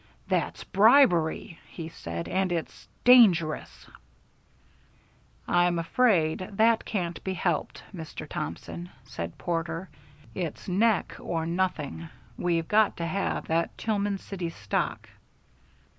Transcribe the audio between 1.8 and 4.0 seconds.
said, "and it's dangerous."